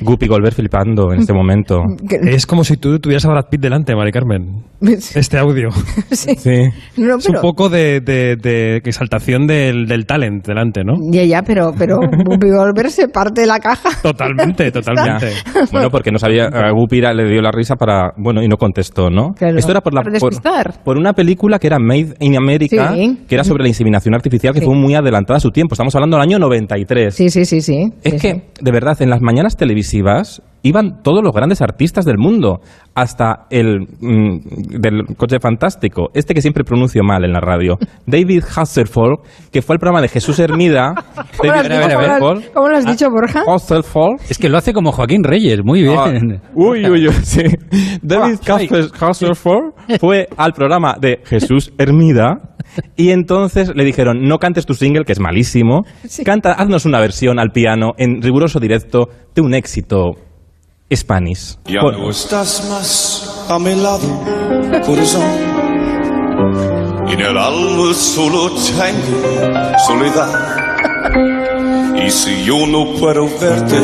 Guppy 0.00 0.26
Goldberg 0.26 0.54
flipando 0.54 1.12
en 1.12 1.20
este 1.20 1.32
momento. 1.32 1.82
Es 2.22 2.46
como 2.46 2.64
si 2.64 2.76
tú 2.76 2.98
tuvieras 2.98 3.24
a 3.24 3.30
Brad 3.30 3.46
Pitt 3.50 3.60
delante, 3.60 3.94
Mari 3.94 4.12
Carmen. 4.12 4.64
Este 4.80 5.38
audio. 5.38 5.68
Sí. 6.10 6.34
Sí. 6.36 6.68
No, 6.96 7.16
Es 7.16 7.28
un 7.28 7.40
poco 7.40 7.68
de, 7.68 8.00
de- 8.00 8.36
de 8.36 8.76
exaltación 8.76 9.46
del, 9.46 9.86
del 9.86 10.06
talent 10.06 10.46
delante, 10.46 10.82
¿no? 10.84 10.94
Ya, 11.10 11.24
ya, 11.24 11.42
pero, 11.42 11.72
pero 11.76 11.96
Whoopi 11.98 12.50
Goldberg 12.50 12.90
se 12.90 13.08
parte 13.08 13.46
la 13.46 13.58
caja. 13.58 13.90
Totalmente, 14.02 14.70
totalmente. 14.72 15.30
Bueno, 15.72 15.90
porque 15.90 16.10
no 16.12 16.18
sabía, 16.18 16.46
a 16.46 16.70
Guppy 16.70 17.00
le 17.00 17.28
dio 17.28 17.42
la 17.42 17.50
risa 17.50 17.74
para, 17.76 18.12
bueno, 18.16 18.42
y 18.42 18.48
no 18.48 18.56
contestó, 18.56 19.10
¿no? 19.10 19.32
Claro, 19.34 19.58
Esto 19.58 19.72
era 19.72 19.80
por 19.80 19.92
la 19.94 20.02
por, 20.02 20.32
por 20.84 20.96
una 20.98 21.12
película 21.12 21.58
que 21.58 21.66
era 21.66 21.78
Made 21.78 22.14
in 22.20 22.36
America, 22.36 22.92
Sí. 22.94 23.18
que 23.28 23.34
era 23.34 23.44
sobre 23.44 23.62
la 23.64 23.68
inseminación 23.68 24.14
artificial, 24.14 24.54
que 24.54 24.60
Sí. 24.60 24.66
fue 24.66 24.74
muy 24.76 24.94
adelantada 24.94 25.38
a 25.38 25.40
su 25.40 25.50
tiempo. 25.50 25.74
Estamos 25.74 25.94
hablando 25.94 26.16
del 26.16 26.22
año 26.22 26.38
93. 26.38 27.14
Sí, 27.14 27.28
sí, 27.28 27.44
sí, 27.44 27.60
sí. 27.60 27.92
Es 28.02 28.12
Sí, 28.14 28.18
que, 28.20 28.32
sí. 28.34 28.42
de 28.60 28.70
verdad, 28.72 28.96
en 29.02 29.10
las 29.10 29.20
mañanas 29.20 29.33
televisivas 29.56 30.42
iban 30.62 31.02
todos 31.02 31.22
los 31.22 31.32
grandes 31.32 31.60
artistas 31.60 32.06
del 32.06 32.16
mundo, 32.16 32.60
hasta 32.94 33.46
el 33.50 33.80
mm, 34.00 34.80
del 34.80 35.04
coche 35.16 35.38
fantástico, 35.38 36.08
este 36.14 36.32
que 36.32 36.40
siempre 36.40 36.64
pronuncio 36.64 37.02
mal 37.04 37.24
en 37.24 37.32
la 37.32 37.40
radio, 37.40 37.76
David 38.06 38.42
Hasselhoff, 38.56 39.20
que 39.52 39.60
fue 39.60 39.74
el 39.74 39.78
programa 39.78 40.00
de 40.00 40.08
Jesús 40.08 40.38
Hermida. 40.38 40.94
¿Cómo 41.36 41.52
lo 41.52 41.58
has 41.58 41.68
David 41.68 41.84
dicho? 41.84 42.50
¿Cómo 42.54 42.68
lo 42.68 42.76
has 42.76 42.86
dicho, 42.86 43.10
Borja? 43.10 43.42
Hasselhoff. 43.46 44.30
Es 44.30 44.38
que 44.38 44.48
lo 44.48 44.56
hace 44.56 44.72
como 44.72 44.90
Joaquín 44.90 45.22
Reyes, 45.22 45.60
muy 45.62 45.82
bien. 45.82 45.98
Ah, 45.98 46.48
uy, 46.54 46.88
uy, 46.88 47.08
uy, 47.08 47.12
sí. 47.22 47.42
David 48.02 48.38
Hassel- 48.46 48.90
Hasselhoff 48.98 49.44
fue 50.00 50.28
al 50.36 50.52
programa 50.52 50.96
de 50.98 51.20
Jesús 51.24 51.72
Hermida 51.76 52.53
y 52.96 53.10
entonces 53.10 53.70
le 53.74 53.84
dijeron, 53.84 54.22
no 54.22 54.38
cantes 54.38 54.66
tu 54.66 54.74
single, 54.74 55.04
que 55.04 55.12
es 55.12 55.20
malísimo, 55.20 55.84
canta, 56.24 56.52
haznos 56.52 56.84
una 56.84 57.00
versión 57.00 57.38
al 57.38 57.50
piano 57.50 57.92
en 57.98 58.20
riguroso 58.22 58.60
directo 58.60 59.08
de 59.34 59.42
un 59.42 59.54
éxito 59.54 60.12
Spanish. 60.94 61.56
Ya 61.66 61.80
Por- 61.80 61.98
no 61.98 62.10
estás 62.10 62.68
más 62.70 63.46
a 63.48 63.58
mi 63.58 63.74
lado, 63.74 64.00
corazón. 64.86 65.22
En 67.08 67.20
el 67.20 67.36
alma 67.38 67.94
solo 67.94 68.50
tengo 68.50 69.78
soledad. 69.86 70.56
Y 72.04 72.10
si 72.10 72.44
yo 72.44 72.66
no 72.66 72.94
puedo 72.98 73.24
verte, 73.40 73.76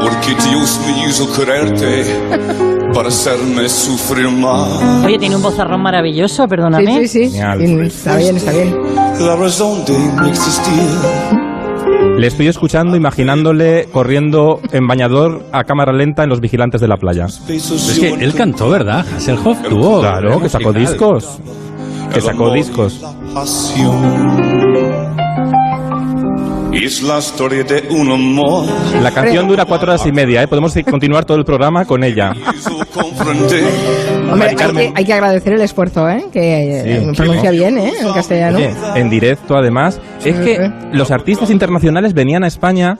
porque 0.00 0.34
Dios 0.48 0.80
me 0.86 1.06
hizo 1.08 1.32
quererte 1.34 2.04
para 2.94 3.08
hacerme 3.08 3.68
sufrir 3.68 4.28
más. 4.30 5.04
Oye, 5.04 5.18
tiene 5.18 5.36
un 5.36 5.42
vozarrón 5.42 5.80
maravilloso, 5.82 6.46
perdóname. 6.48 7.06
Sí, 7.06 7.08
sí, 7.08 7.30
sí. 7.30 7.38
Sí, 7.38 7.40
Está 7.82 8.16
bien, 8.16 8.36
está 8.36 8.52
bien. 8.52 8.76
La 9.20 9.36
razón 9.36 9.84
de 9.84 9.98
mi 9.98 10.28
existir. 10.28 10.72
Le 12.18 12.26
estoy 12.26 12.48
escuchando, 12.48 12.96
imaginándole 12.96 13.88
corriendo 13.92 14.60
en 14.72 14.86
bañador 14.86 15.44
a 15.52 15.64
cámara 15.64 15.92
lenta 15.92 16.22
en 16.22 16.28
los 16.28 16.40
vigilantes 16.40 16.80
de 16.80 16.88
la 16.88 16.96
playa. 16.96 17.26
Es 17.26 17.98
que 17.98 18.14
él 18.14 18.34
cantó, 18.34 18.68
¿verdad? 18.68 19.04
Hasselhoff 19.16 19.62
tuvo. 19.68 20.00
Claro, 20.00 20.40
que 20.40 20.48
sacó 20.48 20.72
discos. 20.72 21.38
Que 22.12 22.20
sacó 22.20 22.52
discos. 22.52 23.00
Es 26.72 27.02
la 27.02 27.18
historia 27.18 27.64
de 27.64 27.86
un 27.90 28.10
amor. 28.10 28.64
La 29.00 29.10
canción 29.10 29.46
dura 29.46 29.64
cuatro 29.66 29.90
horas 29.92 30.06
y 30.06 30.12
media, 30.12 30.42
¿eh? 30.42 30.48
Podemos 30.48 30.74
continuar 30.90 31.24
todo 31.24 31.36
el 31.38 31.44
programa 31.44 31.84
con 31.84 32.02
ella. 32.02 32.32
Hombre, 34.30 34.48
hay 34.48 34.56
que, 34.56 34.92
hay 34.94 35.04
que 35.04 35.12
agradecer 35.12 35.52
el 35.54 35.60
esfuerzo, 35.60 36.08
¿eh? 36.08 36.24
Que 36.32 36.80
eh, 36.80 37.00
Sí. 37.12 37.16
pronuncia 37.16 37.50
bien, 37.50 37.78
¿eh? 37.78 37.92
En 38.00 38.12
castellano. 38.12 38.56
Oye, 38.56 38.72
en 38.96 39.10
directo, 39.10 39.56
además. 39.56 40.00
Es 40.24 40.36
que 40.40 40.70
los 40.92 41.10
artistas 41.10 41.50
internacionales 41.50 42.14
venían 42.14 42.42
a 42.44 42.46
España 42.46 42.96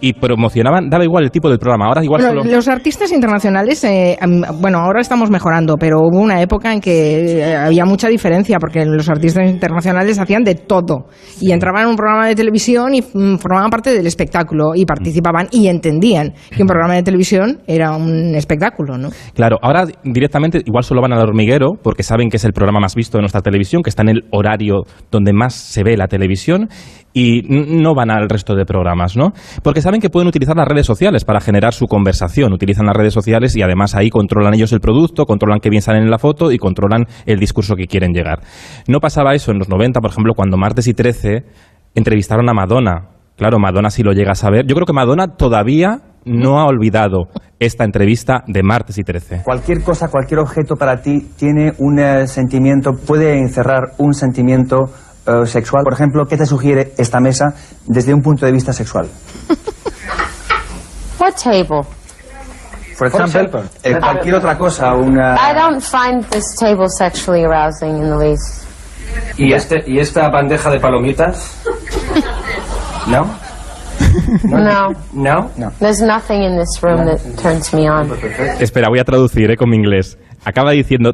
y 0.00 0.12
promocionaban, 0.12 0.88
daba 0.90 1.04
igual 1.04 1.24
el 1.24 1.30
tipo 1.30 1.48
del 1.48 1.58
programa. 1.58 1.86
Ahora 1.86 2.04
igual 2.04 2.22
solo... 2.22 2.44
los 2.44 2.68
artistas 2.68 3.12
internacionales, 3.12 3.82
eh, 3.84 4.18
bueno, 4.60 4.78
ahora 4.78 5.00
estamos 5.00 5.30
mejorando, 5.30 5.76
pero 5.78 6.00
hubo 6.00 6.20
una 6.20 6.40
época 6.42 6.72
en 6.72 6.80
que 6.80 7.40
eh, 7.40 7.56
había 7.56 7.84
mucha 7.84 8.08
diferencia 8.08 8.58
porque 8.58 8.84
los 8.84 9.08
artistas 9.08 9.48
internacionales 9.48 10.18
hacían 10.18 10.44
de 10.44 10.54
todo 10.54 11.06
y 11.40 11.52
entraban 11.52 11.84
en 11.84 11.88
un 11.90 11.96
programa 11.96 12.26
de 12.26 12.34
televisión 12.34 12.94
y 12.94 13.02
mm, 13.02 13.38
formaban 13.38 13.70
parte 13.70 13.92
del 13.92 14.06
espectáculo 14.06 14.72
y 14.74 14.84
participaban 14.84 15.48
y 15.50 15.68
entendían 15.68 16.34
que 16.50 16.62
un 16.62 16.68
programa 16.68 16.94
de 16.94 17.02
televisión 17.02 17.60
era 17.66 17.96
un 17.96 18.34
espectáculo, 18.34 18.98
¿no? 18.98 19.08
Claro, 19.34 19.58
ahora 19.62 19.84
directamente 20.04 20.60
igual 20.64 20.84
solo 20.84 21.00
van 21.00 21.12
al 21.12 21.20
hormiguero 21.20 21.74
porque 21.82 22.02
saben 22.02 22.28
que 22.28 22.36
es 22.36 22.44
el 22.44 22.52
programa 22.52 22.80
más 22.80 22.94
visto 22.94 23.18
de 23.18 23.22
nuestra 23.22 23.40
televisión, 23.40 23.82
que 23.82 23.90
está 23.90 24.02
en 24.02 24.10
el 24.10 24.24
horario 24.30 24.82
donde 25.10 25.32
más 25.32 25.54
se 25.54 25.82
ve 25.82 25.96
la 25.96 26.08
televisión 26.08 26.68
y 27.12 27.42
no 27.48 27.94
van 27.94 28.10
al 28.10 28.28
resto 28.28 28.54
de 28.54 28.66
programas, 28.66 29.16
¿no? 29.16 29.32
Porque 29.62 29.80
saben 29.86 30.00
que 30.00 30.10
pueden 30.10 30.26
utilizar 30.26 30.56
las 30.56 30.66
redes 30.66 30.84
sociales 30.84 31.24
para 31.24 31.40
generar 31.40 31.72
su 31.72 31.86
conversación. 31.86 32.52
Utilizan 32.52 32.86
las 32.86 32.96
redes 32.96 33.14
sociales 33.14 33.54
y 33.54 33.62
además 33.62 33.94
ahí 33.94 34.10
controlan 34.10 34.52
ellos 34.52 34.72
el 34.72 34.80
producto, 34.80 35.26
controlan 35.26 35.60
qué 35.60 35.70
bien 35.70 35.80
salen 35.80 36.02
en 36.02 36.10
la 36.10 36.18
foto 36.18 36.50
y 36.50 36.58
controlan 36.58 37.04
el 37.24 37.38
discurso 37.38 37.76
que 37.76 37.86
quieren 37.86 38.12
llegar. 38.12 38.40
No 38.88 38.98
pasaba 38.98 39.36
eso 39.36 39.52
en 39.52 39.60
los 39.60 39.68
90, 39.68 40.00
por 40.00 40.10
ejemplo, 40.10 40.32
cuando 40.34 40.56
Martes 40.56 40.88
y 40.88 40.94
13 40.94 41.44
entrevistaron 41.94 42.48
a 42.48 42.52
Madonna. 42.52 43.10
Claro, 43.36 43.60
Madonna 43.60 43.90
si 43.90 44.02
lo 44.02 44.10
llega 44.10 44.32
a 44.32 44.34
saber. 44.34 44.66
Yo 44.66 44.74
creo 44.74 44.86
que 44.86 44.92
Madonna 44.92 45.36
todavía 45.36 46.00
no 46.24 46.58
ha 46.58 46.66
olvidado 46.66 47.28
esta 47.60 47.84
entrevista 47.84 48.42
de 48.48 48.64
Martes 48.64 48.98
y 48.98 49.04
13. 49.04 49.42
Cualquier 49.44 49.84
cosa, 49.84 50.08
cualquier 50.08 50.40
objeto 50.40 50.74
para 50.74 51.00
ti 51.00 51.28
tiene 51.38 51.74
un 51.78 52.00
eh, 52.00 52.26
sentimiento, 52.26 52.90
puede 53.06 53.38
encerrar 53.38 53.92
un 53.98 54.14
sentimiento 54.14 54.86
eh, 55.28 55.46
sexual. 55.46 55.84
Por 55.84 55.92
ejemplo, 55.92 56.24
¿qué 56.26 56.36
te 56.36 56.44
sugiere 56.44 56.92
esta 56.98 57.20
mesa 57.20 57.54
desde 57.86 58.12
un 58.12 58.20
punto 58.20 58.46
de 58.46 58.50
vista 58.50 58.72
sexual? 58.72 59.06
table. 61.36 61.82
Por 62.98 63.08
ejemplo, 63.08 63.62
eh, 63.82 63.94
cualquier 64.00 64.34
otra 64.36 64.56
cosa, 64.56 64.94
una... 64.94 65.34
I 65.34 65.54
don't 65.54 65.82
find 65.82 66.24
this 66.30 66.54
table 66.58 66.88
sexually 66.88 67.44
arousing 67.44 67.96
in 67.96 68.08
the 68.08 68.16
least. 68.16 68.64
¿Y, 69.36 69.52
este, 69.52 69.84
¿Y 69.86 69.98
esta 69.98 70.30
bandeja 70.30 70.70
de 70.70 70.80
palomitas? 70.80 71.62
¿No? 73.06 73.26
No. 74.44 74.92
¿No? 75.12 75.50
No. 75.56 75.72
There's 75.78 76.00
nothing 76.00 76.42
in 76.42 76.56
this 76.58 76.82
room 76.82 77.06
that 77.06 77.18
turns 77.42 77.72
me 77.74 77.88
on. 77.88 78.10
Espera, 78.60 78.88
voy 78.88 78.98
a 78.98 79.04
traducir 79.04 79.50
eh, 79.50 79.56
con 79.56 79.70
mi 79.70 79.76
inglés. 79.76 80.18
Acaba 80.44 80.70
diciendo 80.70 81.12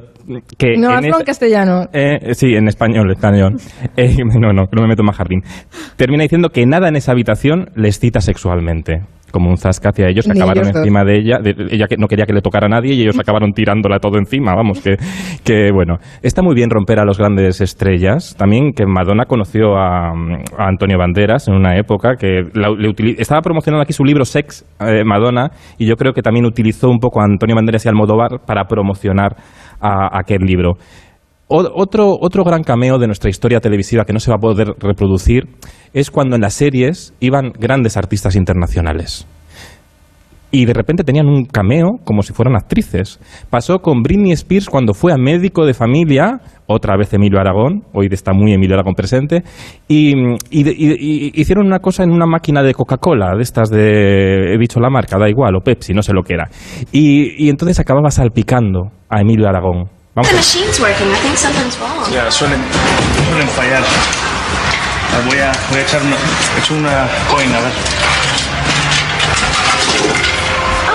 que... 0.58 0.76
No, 0.76 0.90
en 0.90 0.96
hazlo 0.96 1.18
en 1.20 1.24
castellano. 1.24 1.88
Eh, 1.92 2.34
sí, 2.34 2.54
en 2.54 2.68
español, 2.68 3.10
español. 3.10 3.56
Eh, 3.96 4.16
no, 4.24 4.52
no, 4.52 4.66
que 4.66 4.76
no 4.76 4.82
me 4.82 4.88
meto 4.88 5.02
más 5.02 5.16
jardín. 5.16 5.42
Termina 5.96 6.22
diciendo 6.22 6.50
que 6.50 6.64
nada 6.66 6.88
en 6.88 6.96
esa 6.96 7.12
habitación 7.12 7.70
les 7.74 7.98
cita 7.98 8.20
sexualmente. 8.20 9.02
Como 9.32 9.50
un 9.50 9.56
zasca 9.56 9.88
hacia 9.88 10.06
ellos, 10.08 10.28
Ni 10.28 10.38
acabaron 10.38 10.64
ellos 10.64 10.76
encima 10.76 11.02
de 11.04 11.16
ella. 11.18 11.38
de- 11.38 11.56
ella 11.70 11.86
que 11.88 11.96
no 11.96 12.06
quería 12.06 12.26
que 12.26 12.32
le 12.32 12.40
tocara 12.42 12.66
a 12.66 12.68
nadie 12.68 12.94
y 12.94 13.02
ellos 13.02 13.18
acabaron 13.18 13.52
tirándola 13.52 13.98
todo 13.98 14.18
encima. 14.18 14.54
Vamos, 14.54 14.80
que, 14.80 14.96
que 15.44 15.72
bueno. 15.72 15.96
Está 16.22 16.42
muy 16.42 16.54
bien 16.54 16.70
romper 16.70 17.00
a 17.00 17.04
los 17.04 17.18
grandes 17.18 17.60
estrellas. 17.60 18.36
También 18.38 18.72
que 18.72 18.86
Madonna 18.86 19.24
conoció 19.24 19.76
a, 19.76 20.10
a 20.10 20.68
Antonio 20.68 20.98
Banderas 20.98 21.48
en 21.48 21.54
una 21.54 21.76
época 21.76 22.16
que 22.16 22.42
la- 22.54 22.70
le 22.70 22.92
estaba 23.18 23.40
promocionando 23.40 23.82
aquí 23.82 23.92
su 23.92 24.04
libro 24.04 24.24
Sex, 24.24 24.64
eh, 24.80 25.02
Madonna, 25.04 25.50
y 25.78 25.86
yo 25.86 25.96
creo 25.96 26.12
que 26.12 26.22
también 26.22 26.44
utilizó 26.46 26.88
un 26.90 26.98
poco 26.98 27.20
a 27.20 27.24
Antonio 27.24 27.56
Banderas 27.56 27.84
y 27.86 27.88
Almodóvar 27.88 28.40
para 28.46 28.64
promocionar 28.64 29.34
a, 29.80 30.04
a 30.14 30.20
aquel 30.20 30.42
libro. 30.42 30.74
Otro, 31.54 32.16
otro 32.18 32.44
gran 32.44 32.62
cameo 32.62 32.98
de 32.98 33.06
nuestra 33.06 33.28
historia 33.28 33.60
televisiva 33.60 34.06
que 34.06 34.14
no 34.14 34.20
se 34.20 34.30
va 34.30 34.36
a 34.36 34.40
poder 34.40 34.68
reproducir 34.78 35.44
es 35.92 36.10
cuando 36.10 36.34
en 36.34 36.40
las 36.40 36.54
series 36.54 37.12
iban 37.20 37.52
grandes 37.58 37.98
artistas 37.98 38.36
internacionales. 38.36 39.26
Y 40.50 40.64
de 40.64 40.72
repente 40.72 41.04
tenían 41.04 41.26
un 41.26 41.44
cameo 41.44 41.98
como 42.04 42.22
si 42.22 42.32
fueran 42.32 42.56
actrices. 42.56 43.20
Pasó 43.50 43.80
con 43.80 44.02
Britney 44.02 44.32
Spears 44.32 44.70
cuando 44.70 44.94
fue 44.94 45.12
a 45.12 45.18
médico 45.18 45.66
de 45.66 45.74
familia, 45.74 46.40
otra 46.66 46.96
vez 46.96 47.12
Emilio 47.12 47.38
Aragón, 47.38 47.82
hoy 47.92 48.08
está 48.10 48.32
muy 48.32 48.54
Emilio 48.54 48.74
Aragón 48.74 48.94
presente, 48.94 49.42
y, 49.88 50.14
y 50.50 51.40
hicieron 51.40 51.66
una 51.66 51.80
cosa 51.80 52.02
en 52.02 52.12
una 52.12 52.26
máquina 52.26 52.62
de 52.62 52.72
Coca-Cola, 52.72 53.34
de 53.36 53.42
estas 53.42 53.68
de, 53.70 54.54
he 54.54 54.58
dicho 54.58 54.80
la 54.80 54.88
marca, 54.88 55.18
da 55.18 55.28
igual, 55.28 55.54
o 55.56 55.60
Pepsi, 55.60 55.92
no 55.92 56.02
sé 56.02 56.14
lo 56.14 56.22
que 56.22 56.34
era. 56.34 56.48
Y 56.92 57.50
entonces 57.50 57.78
acababa 57.78 58.10
salpicando 58.10 58.90
a 59.10 59.20
Emilio 59.20 59.48
Aragón. 59.48 60.01
Vamos 60.14 60.28
The 60.30 60.36
machine's 60.36 60.78
working. 60.78 61.08
I 61.08 61.16
think 61.24 61.38
something's 61.38 61.78
wrong. 61.80 62.04
Ya, 62.12 62.30
suelen, 62.30 62.60
suelen 63.30 63.48
fallar. 63.56 63.80
Ah, 63.80 65.20
Voy 65.24 65.38
a, 65.38 65.52
voy 65.70 65.78
a 65.78 65.82
echar 65.82 66.02
una, 66.02 66.16
he 66.16 66.58
hecho 66.60 66.74
una 66.74 67.08
coin, 67.30 67.48
a 67.54 67.60
ver. 67.60 67.72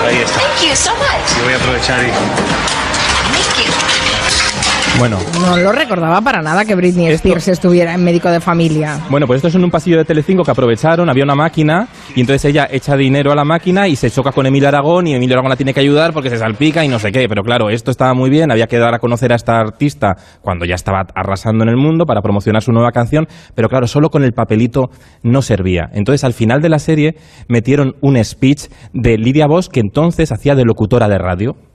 Ahí 0.06 0.22
está. 0.22 0.38
Thank 0.38 0.62
you 0.62 0.76
so 0.76 0.94
much. 0.94 1.36
Y 1.36 1.42
voy 1.42 1.52
a 1.52 1.56
aprovechar 1.56 2.04
y... 2.04 2.12
Bueno, 4.98 5.16
No 5.40 5.56
lo 5.56 5.70
recordaba 5.70 6.20
para 6.22 6.42
nada 6.42 6.64
que 6.64 6.74
Britney 6.74 7.06
Spears 7.12 7.46
estuviera 7.46 7.94
en 7.94 8.02
médico 8.02 8.30
de 8.30 8.40
familia. 8.40 8.98
Bueno, 9.08 9.28
pues 9.28 9.38
esto 9.38 9.46
es 9.46 9.54
en 9.54 9.62
un 9.62 9.70
pasillo 9.70 9.96
de 9.96 10.04
Telecinco 10.04 10.42
que 10.42 10.50
aprovecharon, 10.50 11.08
había 11.08 11.22
una 11.22 11.36
máquina 11.36 11.86
y 12.16 12.20
entonces 12.20 12.44
ella 12.46 12.66
echa 12.68 12.96
dinero 12.96 13.30
a 13.30 13.36
la 13.36 13.44
máquina 13.44 13.86
y 13.86 13.94
se 13.94 14.10
choca 14.10 14.32
con 14.32 14.46
Emilio 14.46 14.66
Aragón 14.66 15.06
y 15.06 15.14
Emilio 15.14 15.36
Aragón 15.36 15.50
la 15.50 15.56
tiene 15.56 15.72
que 15.72 15.78
ayudar 15.78 16.12
porque 16.12 16.30
se 16.30 16.38
salpica 16.38 16.84
y 16.84 16.88
no 16.88 16.98
sé 16.98 17.12
qué. 17.12 17.28
Pero 17.28 17.44
claro, 17.44 17.70
esto 17.70 17.92
estaba 17.92 18.12
muy 18.12 18.28
bien, 18.28 18.50
había 18.50 18.66
que 18.66 18.78
dar 18.78 18.92
a 18.92 18.98
conocer 18.98 19.32
a 19.32 19.36
esta 19.36 19.60
artista 19.60 20.16
cuando 20.42 20.64
ya 20.64 20.74
estaba 20.74 21.06
arrasando 21.14 21.62
en 21.62 21.70
el 21.70 21.76
mundo 21.76 22.04
para 22.04 22.20
promocionar 22.20 22.62
su 22.62 22.72
nueva 22.72 22.90
canción, 22.90 23.28
pero 23.54 23.68
claro, 23.68 23.86
solo 23.86 24.10
con 24.10 24.24
el 24.24 24.32
papelito 24.32 24.90
no 25.22 25.42
servía. 25.42 25.88
Entonces 25.92 26.24
al 26.24 26.32
final 26.32 26.60
de 26.60 26.70
la 26.70 26.80
serie 26.80 27.14
metieron 27.48 27.94
un 28.00 28.22
speech 28.24 28.64
de 28.92 29.16
Lidia 29.16 29.46
Vos 29.46 29.68
que 29.68 29.78
entonces 29.78 30.32
hacía 30.32 30.56
de 30.56 30.64
locutora 30.64 31.08
de 31.08 31.18
radio. 31.18 31.67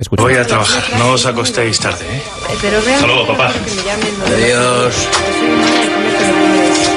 Escucha. 0.00 0.22
Voy 0.22 0.34
a 0.34 0.46
trabajar, 0.46 0.82
no 0.98 1.12
os 1.12 1.26
acostéis 1.26 1.78
tarde, 1.78 2.06
¿eh? 2.10 2.22
Pero 2.62 2.78
Hasta 2.78 3.06
luego, 3.06 3.26
papá. 3.26 3.52
Adiós. 4.26 4.94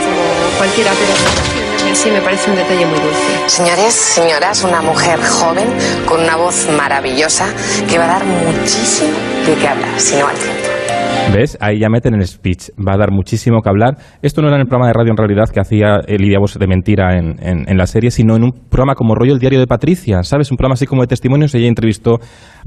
Como 0.03 0.57
cualquiera, 0.57 0.91
pero 0.91 1.95
sí 1.95 2.09
me 2.09 2.21
parece 2.21 2.49
un 2.49 2.55
detalle 2.55 2.85
muy 2.85 2.99
dulce. 2.99 3.49
Señores, 3.49 3.93
señoras, 3.93 4.63
una 4.63 4.81
mujer 4.81 5.21
joven 5.21 5.67
con 6.05 6.21
una 6.21 6.37
voz 6.37 6.67
maravillosa 6.77 7.45
que 7.89 7.97
va 7.97 8.05
a 8.05 8.07
dar 8.07 8.23
muchísimo 8.23 9.11
de 9.45 9.53
qué 9.55 9.67
hablar, 9.67 9.99
si 9.99 10.15
no 10.15 10.27
al 10.27 10.37
tiempo. 10.37 10.62
¿Ves? 11.33 11.57
Ahí 11.59 11.79
ya 11.79 11.89
meten 11.89 12.13
el 12.13 12.25
speech. 12.27 12.69
Va 12.79 12.93
a 12.93 12.97
dar 12.97 13.11
muchísimo 13.11 13.61
que 13.61 13.69
hablar. 13.69 13.97
Esto 14.21 14.41
no 14.41 14.47
era 14.47 14.57
en 14.57 14.61
el 14.61 14.67
programa 14.67 14.87
de 14.87 14.93
radio 14.93 15.11
en 15.11 15.17
realidad 15.17 15.49
que 15.51 15.59
hacía 15.59 15.99
Lidia 16.07 16.39
Vos 16.39 16.57
de 16.57 16.67
mentira 16.67 17.17
en, 17.17 17.37
en- 17.41 17.67
en 17.67 17.77
la 17.77 17.87
serie, 17.87 18.11
sino 18.11 18.35
en 18.35 18.43
un 18.43 18.51
programa 18.69 18.95
como 18.95 19.15
rollo 19.15 19.33
El 19.33 19.39
Diario 19.39 19.59
de 19.59 19.67
Patricia, 19.67 20.21
¿sabes? 20.23 20.51
Un 20.51 20.57
programa 20.57 20.73
así 20.73 20.85
como 20.85 21.01
de 21.01 21.07
testimonios. 21.07 21.53
Ella 21.55 21.67
entrevistó 21.67 22.19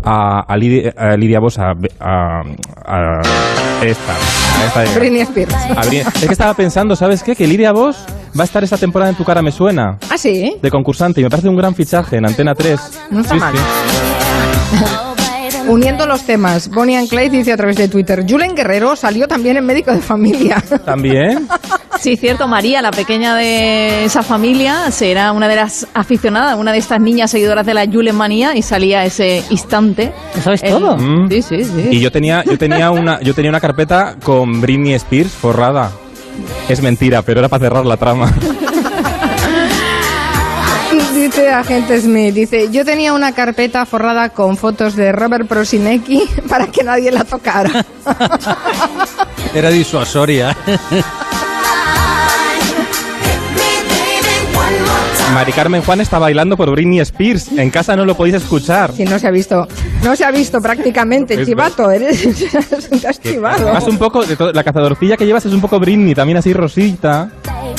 a, 0.03 0.41
a 0.41 0.57
Lidia, 0.57 0.93
a 0.97 1.17
Lidia 1.17 1.39
Vos, 1.41 1.59
a, 1.59 1.71
a- 2.01 2.41
a 2.87 3.21
esta. 3.85 4.13
a 4.13 4.83
esta 4.85 4.99
Britney 4.99 5.21
Spears. 5.23 5.55
a 5.55 5.81
Britney. 5.83 6.01
Es 6.01 6.27
que 6.27 6.33
estaba 6.33 6.55
pensando, 6.55 6.97
¿sabes 6.97 7.23
qué? 7.23 7.37
Que 7.37 7.47
Lidia 7.47 7.73
Vos 7.73 8.05
va 8.39 8.43
a 8.43 8.45
estar 8.45 8.63
esta 8.65 8.77
temporada 8.77 9.11
en 9.11 9.17
Tu 9.17 9.25
Cara 9.25 9.43
Me 9.43 9.53
Suena. 9.53 9.99
Ah, 10.11 10.19
sí. 10.19 10.57
De 10.61 10.71
concursante. 10.71 11.21
Y 11.21 11.25
me 11.25 11.31
parece 11.31 11.49
un 11.49 11.57
gran 11.57 11.75
fichaje 11.75 12.17
en 12.17 12.27
Antena 12.27 12.55
3. 12.55 13.07
No 13.11 13.21
está 13.21 13.35
Sí, 13.35 13.41
mal. 13.41 13.55
sí. 13.55 14.87
Uniendo 15.69 16.07
los 16.07 16.23
temas, 16.25 16.69
Bonnie 16.71 16.97
and 16.97 17.09
Clyde 17.09 17.31
dice 17.31 17.53
a 17.53 17.57
través 17.57 17.77
de 17.77 17.89
Twitter, 17.89 18.25
Julen 18.29 18.55
Guerrero 18.55 18.95
salió 18.95 19.27
también 19.27 19.57
en 19.57 19.67
médico 19.67 19.91
de 19.91 20.01
familia. 20.01 20.63
También. 20.85 21.47
Sí, 21.99 22.17
cierto, 22.17 22.47
María, 22.47 22.83
la 22.83 22.91
pequeña 22.91 23.35
de 23.35 24.05
esa 24.05 24.23
familia, 24.23 24.91
será 24.91 25.33
una 25.33 25.49
de 25.49 25.57
las 25.57 25.89
aficionadas, 25.95 26.57
una 26.59 26.71
de 26.71 26.79
estas 26.79 27.01
niñas 27.01 27.31
seguidoras 27.31 27.65
de 27.65 27.73
la 27.73 27.87
Julen 27.87 28.15
Manía 28.15 28.55
y 28.55 28.61
salía 28.61 29.05
ese 29.07 29.43
instante. 29.49 30.13
¿Sabes 30.45 30.63
todo? 30.63 30.99
Mm. 30.99 31.29
Sí, 31.31 31.43
sí, 31.43 31.65
sí. 31.65 31.89
Y 31.93 32.01
yo 32.01 32.13
tenía, 32.13 32.45
yo 32.45 32.59
tenía 32.59 32.91
una, 32.91 33.19
yo 33.23 33.33
tenía 33.35 33.49
una 33.49 33.61
carpeta 33.61 34.17
con 34.23 34.61
Britney 34.61 34.93
Spears 34.93 35.31
forrada. 35.31 35.91
Es 36.69 36.83
mentira, 36.83 37.23
pero 37.23 37.41
era 37.41 37.49
para 37.49 37.65
cerrar 37.65 37.87
la 37.87 37.97
trama. 37.97 38.33
Dice 41.27 41.51
agente 41.51 42.01
Smith, 42.01 42.33
dice, 42.33 42.69
yo 42.71 42.85
tenía 42.85 43.13
una 43.13 43.33
carpeta 43.33 43.85
forrada 43.85 44.29
con 44.29 44.57
fotos 44.57 44.95
de 44.95 45.11
Robert 45.11 45.49
Prosinecki 45.49 46.23
para 46.49 46.69
que 46.69 46.85
nadie 46.85 47.11
la 47.11 47.25
tocara. 47.25 47.85
Era 49.55 49.71
disuasoria. 49.71 50.57
Mari 55.35 55.53
Carmen 55.53 55.83
Juan 55.83 56.01
está 56.01 56.21
bailando 56.21 56.57
por 56.57 56.71
Britney 56.71 57.01
Spears. 57.01 57.51
En 57.51 57.71
casa 57.71 57.97
no 57.97 58.05
lo 58.05 58.17
podéis 58.17 58.37
escuchar. 58.37 58.93
Si 58.93 59.05
no 59.05 59.19
se 59.19 59.27
ha 59.27 59.33
visto, 59.33 59.67
no 60.05 60.15
se 60.15 60.25
ha 60.25 60.31
visto 60.31 60.61
prácticamente, 60.61 61.45
chivato, 61.45 61.91
eres 61.91 62.23
te 63.01 63.09
has 63.09 63.21
chivado. 63.21 63.67
Vas 63.67 63.89
un 63.89 63.99
poco, 63.99 64.23
la 64.23 64.63
cazadorcilla 64.63 65.17
que 65.17 65.27
llevas 65.27 65.45
es 65.45 65.53
un 65.53 65.61
poco 65.61 65.81
Britney, 65.81 66.15
también 66.15 66.39
así 66.39 66.53
rosita. 66.53 67.33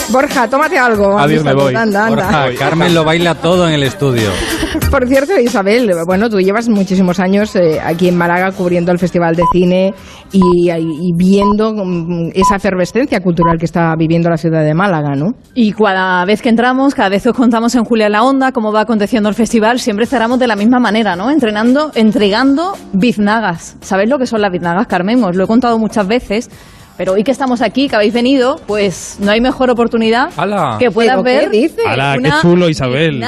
Borja, 0.10 0.48
tómate 0.48 0.78
algo. 0.78 1.18
Adiós, 1.20 1.44
me 1.44 1.54
voy. 1.54 1.76
Anda, 1.76 2.06
anda. 2.06 2.16
Borja, 2.16 2.46
Carmen 2.58 2.94
lo 2.94 3.04
baila 3.04 3.36
todo 3.36 3.68
en 3.68 3.74
el 3.74 3.84
estudio. 3.84 4.30
Por 4.92 5.06
cierto, 5.08 5.38
Isabel, 5.38 5.92
bueno, 6.06 6.30
tú 6.30 6.40
llevas 6.40 6.70
muchísimos 6.70 7.20
años 7.20 7.56
eh, 7.56 7.80
aquí 7.84 8.08
en 8.08 8.18
Málaga 8.18 8.52
cubriendo 8.52 8.92
el 8.92 9.00
Festival 9.00 9.36
de 9.36 9.44
Cine 9.52 9.94
y, 10.32 10.72
y 10.72 11.12
viendo 11.16 11.74
mm, 11.74 12.30
esa 12.34 12.56
efervescencia 12.56 13.20
cultural 13.20 13.58
que 13.58 13.66
está 13.66 13.94
viviendo 13.98 14.30
la 14.30 14.38
ciudad 14.38 14.64
de 14.64 14.74
Málaga, 14.74 15.16
¿no? 15.16 15.34
Y 15.54 15.74
cada 15.74 16.24
vez 16.26 16.42
que 16.42 16.50
entramos, 16.50 16.96
cada 16.96 17.10
vez 17.10 17.24
que 17.24 17.30
os 17.30 17.36
contamos 17.36 17.76
en 17.76 17.84
Julia 17.84 18.08
la 18.08 18.24
Onda 18.24 18.54
cómo 18.54 18.72
va 18.72 18.82
aconteciendo 18.82 19.28
el 19.28 19.36
festival, 19.36 19.80
siempre 19.80 20.06
cerramos 20.06 20.40
de 20.40 20.48
la 20.48 20.56
misma 20.56 20.80
manera, 20.80 21.16
¿no? 21.16 21.30
Entrenando, 21.30 21.92
entregando 21.94 22.74
biznagas. 22.94 23.78
¿Sabéis 23.82 24.10
lo 24.10 24.18
que 24.18 24.26
son 24.26 24.42
las 24.42 24.52
biznagas, 24.52 24.88
Carmen? 24.88 25.24
Os 25.24 25.36
lo 25.36 25.44
he 25.44 25.48
contado 25.48 25.78
muchas 25.78 26.08
veces. 26.08 26.50
Pero 26.98 27.14
hoy 27.14 27.24
que 27.24 27.32
estamos 27.32 27.62
aquí, 27.62 27.88
que 27.88 27.96
habéis 27.96 28.14
venido, 28.14 28.60
pues 28.66 29.18
no 29.20 29.32
hay 29.32 29.40
mejor 29.40 29.70
oportunidad 29.70 30.30
que 30.80 30.90
puedas 30.90 31.12
¿Pero 31.12 31.24
qué 31.24 31.40
ver. 31.42 31.50
dices? 31.52 31.86
¡Hala, 31.86 32.14
qué 32.14 32.20
una 32.20 32.42
chulo, 32.42 32.70
Isabel! 32.70 33.20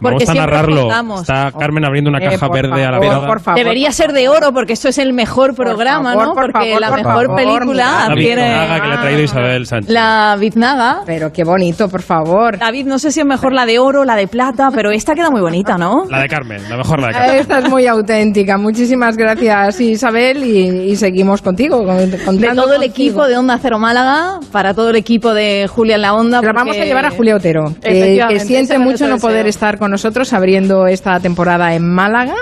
Biznaga, 0.00 0.16
Vamos 0.16 0.24
porque 0.24 0.38
a 0.38 0.46
narrarlo. 0.46 0.80
contamos. 0.82 1.20
Está 1.22 1.52
Carmen 1.58 1.84
abriendo 1.84 2.10
una 2.10 2.18
Eh, 2.18 2.30
caja 2.30 2.46
por 2.48 2.56
verde 2.56 2.84
a 2.84 2.90
la 2.90 3.26
por 3.26 3.40
favor. 3.40 3.58
Debería 3.58 3.92
ser 3.92 4.12
de 4.12 4.28
oro 4.28 4.52
porque 4.52 4.72
esto 4.72 4.88
es 4.88 4.98
el 4.98 5.12
mejor 5.12 5.54
programa, 5.54 6.12
favor, 6.12 6.26
¿no? 6.28 6.34
por 6.34 6.52
Porque 6.52 6.78
la 6.80 6.88
por 6.88 6.96
mejor 6.98 7.26
favor, 7.26 7.36
película 7.36 8.06
La 8.08 8.14
tiene 8.14 8.42
biznaga 8.48 8.80
que 8.82 8.88
le 8.88 8.94
ha 8.94 9.00
traído 9.00 9.22
Isabel 9.22 9.66
Sánchez. 9.66 9.90
la 9.90 10.36
biznaga. 10.38 11.00
Pero 11.06 11.32
qué 11.32 11.44
bonito, 11.44 11.88
por 11.88 12.02
favor. 12.02 12.58
David, 12.58 12.86
no 12.86 12.98
sé 12.98 13.10
si 13.12 13.20
es 13.20 13.26
mejor 13.26 13.52
la 13.52 13.66
de 13.66 13.78
oro, 13.78 14.04
la 14.04 14.16
de 14.16 14.26
plata, 14.28 14.70
pero 14.74 14.90
esta 14.90 15.14
queda 15.14 15.30
muy 15.30 15.40
bonita, 15.40 15.76
¿no? 15.78 16.04
La 16.08 16.20
de 16.20 16.28
Carmen, 16.28 16.62
la 16.68 16.76
mejor 16.76 17.00
la 17.00 17.08
de 17.08 17.12
Carmen. 17.14 17.36
Esta 17.36 17.58
es 17.58 17.68
muy 17.68 17.86
auténtica. 17.86 18.56
Muchísimas 18.58 19.16
gracias, 19.16 19.80
Isabel, 19.80 20.44
y, 20.44 20.90
y 20.90 20.96
seguimos 20.96 21.42
contigo. 21.42 21.84
con- 21.84 21.96
De 22.10 22.16
todo 22.18 22.20
el 22.20 22.24
contigo. 22.24 22.82
equipo 22.82 23.26
de 23.26 23.36
Onda 23.36 23.58
Cero 23.60 23.78
Málaga, 23.78 24.40
para 24.52 24.74
todo 24.74 24.90
el 24.90 24.96
equipo 24.96 25.34
de 25.34 25.66
Julia 25.68 25.96
en 25.96 26.02
la 26.02 26.14
Onda. 26.14 26.40
Pero 26.40 26.52
vamos 26.52 26.68
porque- 26.76 26.82
a 26.82 26.84
llevar 26.86 27.06
a 27.06 27.10
Julia 27.10 27.36
Otero, 27.36 27.72
que, 27.82 28.24
que 28.28 28.40
siente 28.40 28.78
mucho 28.78 29.06
no 29.08 29.18
poder 29.18 29.46
estar 29.46 29.78
nosotros 29.90 30.32
abriendo 30.32 30.86
esta 30.86 31.20
temporada 31.20 31.74
en 31.74 31.88
Málaga, 31.88 32.34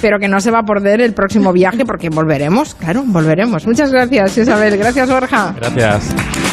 pero 0.00 0.18
que 0.18 0.28
no 0.28 0.40
se 0.40 0.50
va 0.50 0.60
a 0.60 0.64
perder 0.64 1.00
el 1.00 1.14
próximo 1.14 1.52
viaje 1.52 1.84
porque 1.84 2.10
volveremos, 2.10 2.74
claro, 2.74 3.02
volveremos. 3.06 3.66
Muchas 3.66 3.90
gracias, 3.92 4.38
Isabel. 4.38 4.76
Gracias, 4.76 5.08
Borja. 5.08 5.54
Gracias. 5.56 6.45